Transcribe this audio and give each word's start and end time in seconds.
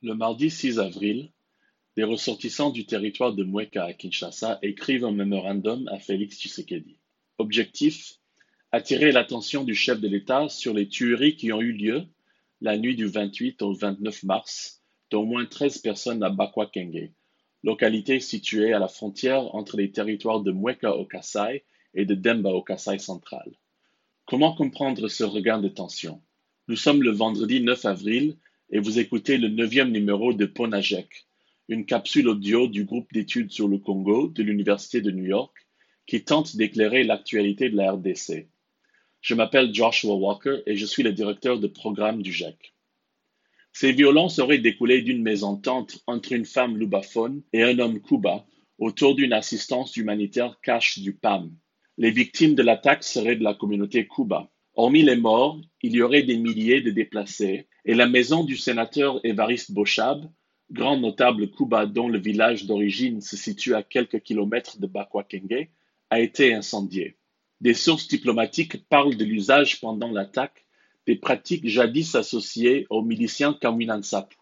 Le 0.00 0.14
mardi 0.14 0.48
6 0.48 0.78
avril, 0.78 1.32
des 1.96 2.04
ressortissants 2.04 2.70
du 2.70 2.86
territoire 2.86 3.34
de 3.34 3.42
Mweka 3.42 3.82
à 3.82 3.92
Kinshasa 3.92 4.60
écrivent 4.62 5.04
un 5.04 5.10
mémorandum 5.10 5.88
à 5.88 5.98
Félix 5.98 6.38
Tshisekedi. 6.38 7.00
Objectif 7.38 8.14
attirer 8.70 9.10
l'attention 9.10 9.64
du 9.64 9.74
chef 9.74 10.00
de 10.00 10.06
l'État 10.06 10.48
sur 10.48 10.72
les 10.72 10.86
tueries 10.88 11.34
qui 11.34 11.52
ont 11.52 11.60
eu 11.60 11.72
lieu 11.72 12.04
la 12.60 12.78
nuit 12.78 12.94
du 12.94 13.06
28 13.06 13.60
au 13.62 13.72
29 13.72 14.22
mars 14.22 14.84
d'au 15.10 15.24
moins 15.24 15.46
13 15.46 15.78
personnes 15.78 16.22
à 16.22 16.30
Bakwakenge, 16.30 17.10
localité 17.64 18.20
située 18.20 18.72
à 18.72 18.78
la 18.78 18.86
frontière 18.86 19.52
entre 19.56 19.76
les 19.76 19.90
territoires 19.90 20.42
de 20.42 20.52
Mweka 20.52 20.94
au 20.94 21.06
Kassai 21.06 21.64
et 21.94 22.04
de 22.04 22.14
Demba 22.14 22.50
au 22.50 22.62
Kassai 22.62 23.00
central. 23.00 23.50
Comment 24.26 24.54
comprendre 24.54 25.08
ce 25.08 25.24
regain 25.24 25.58
de 25.58 25.68
tension? 25.68 26.22
Nous 26.68 26.76
sommes 26.76 27.02
le 27.02 27.10
vendredi 27.10 27.60
9 27.62 27.84
avril 27.84 28.36
et 28.70 28.80
vous 28.80 28.98
écoutez 28.98 29.38
le 29.38 29.48
neuvième 29.48 29.90
numéro 29.90 30.34
de 30.34 30.44
Ponajek, 30.44 31.26
une 31.68 31.86
capsule 31.86 32.28
audio 32.28 32.68
du 32.68 32.84
groupe 32.84 33.10
d'études 33.12 33.50
sur 33.50 33.66
le 33.66 33.78
Congo 33.78 34.28
de 34.28 34.42
l'Université 34.42 35.00
de 35.00 35.10
New 35.10 35.24
York 35.24 35.56
qui 36.06 36.22
tente 36.22 36.54
d'éclairer 36.56 37.02
l'actualité 37.02 37.70
de 37.70 37.76
la 37.76 37.92
RDC. 37.92 38.48
Je 39.22 39.34
m'appelle 39.34 39.74
Joshua 39.74 40.14
Walker 40.14 40.58
et 40.66 40.76
je 40.76 40.84
suis 40.84 41.02
le 41.02 41.12
directeur 41.12 41.58
de 41.58 41.66
programme 41.66 42.20
du 42.20 42.30
GEC. 42.30 42.74
Ces 43.72 43.92
violences 43.92 44.38
auraient 44.38 44.58
découlé 44.58 45.00
d'une 45.00 45.22
mésentente 45.22 46.00
entre 46.06 46.32
une 46.32 46.44
femme 46.44 46.76
lubaphone 46.76 47.42
et 47.54 47.62
un 47.62 47.78
homme 47.78 48.00
kuba 48.02 48.46
autour 48.78 49.14
d'une 49.14 49.32
assistance 49.32 49.96
humanitaire 49.96 50.60
cache 50.62 50.98
du 50.98 51.14
PAM. 51.14 51.50
Les 51.96 52.10
victimes 52.10 52.54
de 52.54 52.62
l'attaque 52.62 53.02
seraient 53.02 53.36
de 53.36 53.44
la 53.44 53.54
communauté 53.54 54.06
kuba. 54.06 54.50
Hormis 54.80 55.02
les 55.02 55.16
morts, 55.16 55.60
il 55.82 55.96
y 55.96 56.02
aurait 56.02 56.22
des 56.22 56.36
milliers 56.36 56.80
de 56.80 56.92
déplacés 56.92 57.66
et 57.84 57.94
la 57.94 58.06
maison 58.06 58.44
du 58.44 58.56
sénateur 58.56 59.18
Évariste 59.24 59.72
Bochab, 59.72 60.30
grand 60.70 60.96
notable 60.96 61.50
kuba 61.50 61.84
dont 61.84 62.08
le 62.08 62.20
village 62.20 62.64
d'origine 62.64 63.20
se 63.20 63.36
situe 63.36 63.74
à 63.74 63.82
quelques 63.82 64.20
kilomètres 64.20 64.78
de 64.78 64.86
Bakwakenge, 64.86 65.66
a 66.10 66.20
été 66.20 66.54
incendiée. 66.54 67.16
Des 67.60 67.74
sources 67.74 68.06
diplomatiques 68.06 68.88
parlent 68.88 69.16
de 69.16 69.24
l'usage 69.24 69.80
pendant 69.80 70.12
l'attaque 70.12 70.64
des 71.06 71.16
pratiques 71.16 71.68
jadis 71.68 72.14
associées 72.14 72.86
aux 72.88 73.02
miliciens 73.02 73.54
Kamwinansapu, 73.54 74.36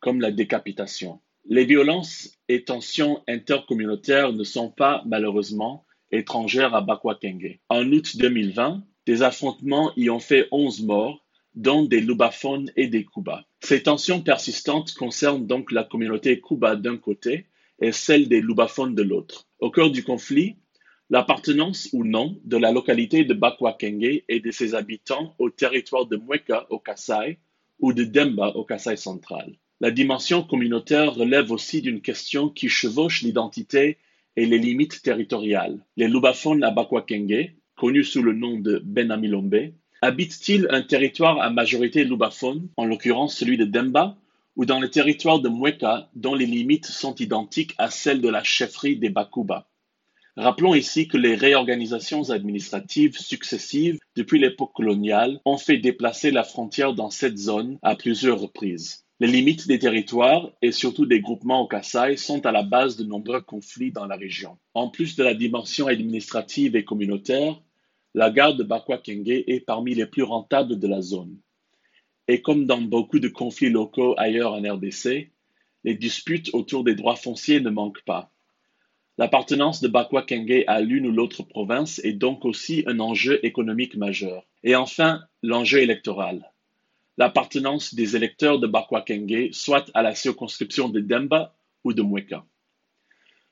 comme 0.00 0.20
la 0.20 0.32
décapitation. 0.32 1.20
Les 1.44 1.64
violences 1.64 2.32
et 2.48 2.64
tensions 2.64 3.22
intercommunautaires 3.28 4.32
ne 4.32 4.42
sont 4.42 4.68
pas, 4.68 5.04
malheureusement, 5.06 5.86
étrangères 6.10 6.74
à 6.74 6.80
Bakwakenge. 6.80 7.60
En 7.68 7.84
août 7.92 8.16
2020, 8.16 8.82
des 9.06 9.22
affrontements 9.22 9.92
y 9.96 10.10
ont 10.10 10.20
fait 10.20 10.48
11 10.50 10.82
morts, 10.82 11.24
dont 11.54 11.84
des 11.84 12.00
Lubaphones 12.00 12.70
et 12.76 12.86
des 12.86 13.04
Kuba. 13.04 13.46
Ces 13.60 13.82
tensions 13.82 14.20
persistantes 14.20 14.92
concernent 14.92 15.46
donc 15.46 15.72
la 15.72 15.84
communauté 15.84 16.40
Kuba 16.40 16.76
d'un 16.76 16.98
côté 16.98 17.46
et 17.80 17.92
celle 17.92 18.28
des 18.28 18.40
Lubaphones 18.40 18.94
de 18.94 19.02
l'autre. 19.02 19.46
Au 19.60 19.70
cœur 19.70 19.90
du 19.90 20.04
conflit, 20.04 20.56
l'appartenance 21.08 21.88
ou 21.92 22.04
non 22.04 22.38
de 22.44 22.56
la 22.56 22.72
localité 22.72 23.24
de 23.24 23.32
Bakwakenge 23.32 24.22
et 24.28 24.40
de 24.40 24.50
ses 24.50 24.74
habitants 24.74 25.34
au 25.38 25.50
territoire 25.50 26.06
de 26.06 26.16
Mweka 26.16 26.66
au 26.70 26.78
Kassai 26.78 27.38
ou 27.78 27.92
de 27.92 28.04
Demba 28.04 28.48
au 28.48 28.64
Kassai 28.64 28.96
central. 28.96 29.56
La 29.80 29.90
dimension 29.90 30.42
communautaire 30.42 31.14
relève 31.14 31.52
aussi 31.52 31.80
d'une 31.80 32.00
question 32.00 32.48
qui 32.48 32.68
chevauche 32.68 33.22
l'identité 33.22 33.98
et 34.36 34.46
les 34.46 34.58
limites 34.58 35.02
territoriales. 35.02 35.78
Les 35.96 36.08
Lubaphones 36.08 36.64
à 36.64 36.70
Bakwakenge, 36.70 37.54
connus 37.76 38.04
sous 38.04 38.22
le 38.22 38.32
nom 38.32 38.58
de 38.58 38.80
Benamilombe, 38.84 39.72
habitent-ils 40.02 40.66
un 40.70 40.82
territoire 40.82 41.40
à 41.40 41.50
majorité 41.50 42.04
lubaphone, 42.04 42.68
en 42.76 42.84
l'occurrence 42.84 43.36
celui 43.36 43.56
de 43.56 43.64
Demba, 43.64 44.16
ou 44.56 44.64
dans 44.64 44.80
le 44.80 44.90
territoire 44.90 45.40
de 45.40 45.48
Mweka, 45.48 46.08
dont 46.14 46.34
les 46.34 46.46
limites 46.46 46.86
sont 46.86 47.14
identiques 47.14 47.74
à 47.78 47.90
celles 47.90 48.20
de 48.20 48.28
la 48.28 48.42
chefferie 48.42 48.96
des 48.96 49.10
Bakuba 49.10 49.68
Rappelons 50.36 50.74
ici 50.74 51.08
que 51.08 51.16
les 51.16 51.34
réorganisations 51.34 52.28
administratives 52.28 53.16
successives 53.16 53.98
depuis 54.16 54.38
l'époque 54.38 54.74
coloniale 54.74 55.40
ont 55.46 55.56
fait 55.56 55.78
déplacer 55.78 56.30
la 56.30 56.44
frontière 56.44 56.92
dans 56.92 57.08
cette 57.08 57.38
zone 57.38 57.78
à 57.82 57.96
plusieurs 57.96 58.38
reprises. 58.38 59.05
Les 59.18 59.28
limites 59.28 59.66
des 59.66 59.78
territoires 59.78 60.50
et 60.60 60.72
surtout 60.72 61.06
des 61.06 61.20
groupements 61.20 61.62
au 61.62 61.66
Kassai 61.66 62.18
sont 62.18 62.44
à 62.44 62.52
la 62.52 62.62
base 62.62 62.98
de 62.98 63.04
nombreux 63.04 63.40
conflits 63.40 63.90
dans 63.90 64.04
la 64.04 64.16
région. 64.16 64.58
En 64.74 64.90
plus 64.90 65.16
de 65.16 65.24
la 65.24 65.32
dimension 65.32 65.86
administrative 65.86 66.76
et 66.76 66.84
communautaire, 66.84 67.58
la 68.12 68.30
gare 68.30 68.56
de 68.56 68.62
Bakwakenge 68.62 69.44
est 69.46 69.64
parmi 69.64 69.94
les 69.94 70.04
plus 70.04 70.22
rentables 70.22 70.78
de 70.78 70.86
la 70.86 71.00
zone. 71.00 71.38
Et 72.28 72.42
comme 72.42 72.66
dans 72.66 72.82
beaucoup 72.82 73.18
de 73.18 73.28
conflits 73.28 73.70
locaux 73.70 74.14
ailleurs 74.18 74.52
en 74.52 74.60
RDC, 74.60 75.30
les 75.84 75.94
disputes 75.94 76.50
autour 76.52 76.84
des 76.84 76.94
droits 76.94 77.16
fonciers 77.16 77.60
ne 77.60 77.70
manquent 77.70 78.04
pas. 78.04 78.30
L'appartenance 79.16 79.80
de 79.80 79.88
Bakwakenge 79.88 80.64
à 80.66 80.82
l'une 80.82 81.06
ou 81.06 81.12
l'autre 81.12 81.42
province 81.42 82.00
est 82.04 82.12
donc 82.12 82.44
aussi 82.44 82.84
un 82.86 83.00
enjeu 83.00 83.40
économique 83.46 83.96
majeur. 83.96 84.46
Et 84.62 84.76
enfin, 84.76 85.22
l'enjeu 85.42 85.78
électoral. 85.78 86.52
L'appartenance 87.18 87.94
des 87.94 88.14
électeurs 88.14 88.58
de 88.58 88.66
Bakwakenge 88.66 89.50
soit 89.52 89.90
à 89.94 90.02
la 90.02 90.14
circonscription 90.14 90.90
de 90.90 91.00
Demba 91.00 91.54
ou 91.82 91.94
de 91.94 92.02
Mweka. 92.02 92.44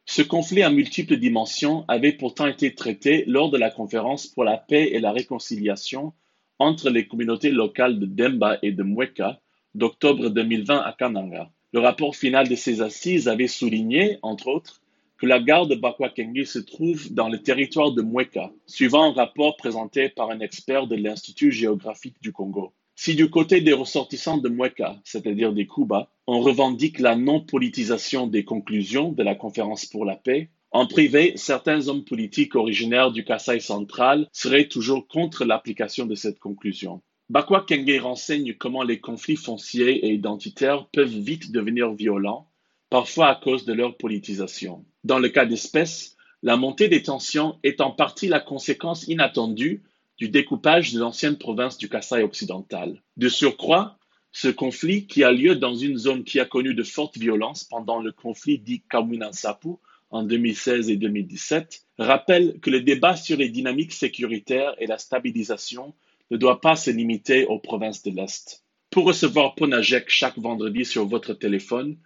Ce 0.05 0.21
conflit 0.21 0.63
à 0.63 0.69
multiples 0.69 1.17
dimensions 1.17 1.87
avait 1.89 2.13
pourtant 2.13 2.47
été 2.47 2.75
traité 2.75 3.25
lors 3.27 3.51
de 3.51 3.57
la 3.57 3.71
conférence 3.71 4.27
pour 4.27 4.45
la 4.45 4.59
paix 4.59 4.91
et 4.93 5.01
la 5.01 5.13
réconciliation 5.13 6.13
entre 6.59 6.91
les 6.91 7.07
communautés 7.07 7.51
locales 7.51 7.99
de 7.99 8.05
Demba 8.05 8.59
et 8.61 8.73
de 8.73 8.83
Mweka 8.83 9.41
d'octobre 9.75 10.29
2020 10.29 10.81
à 10.81 10.93
Kananga. 10.93 11.51
Le 11.73 11.81
rapport 11.81 12.15
final 12.15 12.49
de 12.49 12.55
ces 12.55 12.83
assises 12.83 13.29
avait 13.29 13.49
souligné, 13.49 14.19
entre 14.21 14.49
autres, 14.49 14.83
que 15.17 15.25
la 15.25 15.41
gare 15.41 15.67
de 15.67 15.75
Bakwakenge 15.75 16.45
se 16.45 16.59
trouve 16.59 17.15
dans 17.15 17.31
le 17.31 17.41
territoire 17.41 17.93
de 17.93 18.03
Mweka, 18.03 18.53
suivant 18.67 19.05
un 19.05 19.15
rapport 19.15 19.57
présenté 19.57 20.11
par 20.11 20.31
un 20.31 20.41
expert 20.41 20.87
de 20.87 20.97
l'Institut 20.97 21.51
géographique 21.51 22.21
du 22.21 22.31
Congo. 22.31 22.75
Si 22.97 23.15
du 23.15 23.29
côté 23.29 23.61
des 23.61 23.73
ressortissants 23.73 24.39
de 24.39 24.49
Mweka, 24.49 24.97
c'est-à-dire 25.05 25.53
des 25.53 25.67
Kuba, 25.67 26.11
on 26.27 26.41
revendique 26.41 27.01
la 27.01 27.17
non-politisation 27.17 28.27
des 28.27 28.45
conclusions 28.45 29.13
de 29.13 29.23
la 29.23 29.35
conférence 29.35 29.85
pour 29.87 30.05
la 30.05 30.17
paix, 30.17 30.51
en 30.71 30.87
privé, 30.87 31.35
certains 31.37 31.87
hommes 31.87 32.05
politiques 32.05 32.57
originaires 32.57 33.13
du 33.13 33.25
Kassai 33.25 33.61
central 33.61 34.29
seraient 34.33 34.67
toujours 34.67 35.07
contre 35.07 35.45
l'application 35.45 36.05
de 36.05 36.17
cette 36.17 36.41
conclusion. 36.41 37.01
Bakwa 37.31 37.65
Kenge 37.67 37.99
renseigne 38.01 38.55
comment 38.55 38.83
les 38.83 39.01
conflits 39.01 39.37
fonciers 39.37 40.05
et 40.05 40.13
identitaires 40.13 40.89
peuvent 40.93 41.17
vite 41.17 41.53
devenir 41.53 41.93
violents 41.93 42.49
parfois 42.91 43.29
à 43.29 43.35
cause 43.35 43.65
de 43.65 43.73
leur 43.73 43.97
politisation. 43.97 44.85
Dans 45.05 45.19
le 45.19 45.29
cas 45.29 45.47
d'espèce, 45.47 46.17
la 46.43 46.57
montée 46.57 46.89
des 46.89 47.03
tensions 47.03 47.59
est 47.63 47.81
en 47.81 47.91
partie 47.91 48.29
la 48.29 48.41
conséquence 48.41 49.09
inattendue 49.09 49.83
du 50.19 50.29
découpage 50.29 50.93
de 50.93 51.01
l'ancienne 51.01 51.39
province 51.39 51.79
du 51.79 51.89
Kassai 51.89 52.23
occidental. 52.23 53.03
De 53.17 53.29
surcroît, 53.29 53.99
ce 54.33 54.49
conflit, 54.49 55.07
qui 55.07 55.25
a 55.25 55.33
lieu 55.33 55.57
dans 55.57 55.75
une 55.75 55.97
zone 55.97 56.25
qui 56.25 56.41
a 56.41 56.45
connu 56.45 56.75
de 56.75 56.83
fortes 56.83 57.19
violences 57.19 57.65
pendant 57.65 58.01
le 58.01 58.13
conflit 58.13 58.59
dit 58.59 58.83
Kamwina-Nsapu 58.91 59.77
en 60.11 60.23
2016 60.23 60.91
et 60.91 60.97
2017, 60.97 61.87
rappelle 61.99 62.61
que 62.61 62.71
le 62.71 62.81
débat 62.81 63.17
sur 63.17 63.37
les 63.37 63.49
dynamiques 63.49 63.93
sécuritaires 63.93 64.75
et 64.79 64.87
la 64.87 64.99
stabilisation 64.99 65.95
ne 66.31 66.37
doit 66.37 66.61
pas 66.61 66.77
se 66.77 66.91
limiter 66.91 67.47
aux 67.47 67.59
provinces 67.59 68.03
de 68.03 68.11
l'Est. 68.11 68.65
Pour 68.91 69.07
recevoir 69.07 69.55
Ponajek 69.55 70.09
chaque 70.09 70.39
vendredi 70.39 70.85
sur 70.85 71.07
votre 71.07 71.35
téléphone, 71.35 71.97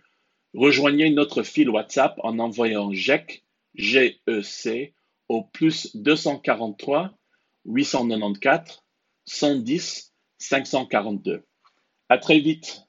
Rejoignez 0.54 1.10
notre 1.10 1.42
fil 1.42 1.68
WhatsApp 1.68 2.18
en 2.22 2.38
envoyant 2.38 2.92
GEC, 2.92 3.44
G-E-C, 3.74 4.94
au 5.28 5.42
plus 5.42 5.94
243 5.94 7.17
894 7.68 8.84
110 9.26 10.14
542. 10.38 11.44
À 12.08 12.18
très 12.18 12.40
vite. 12.40 12.87